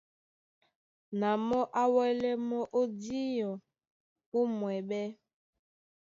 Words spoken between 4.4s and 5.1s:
mwɛɓɛ́.